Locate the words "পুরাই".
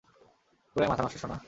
0.71-0.89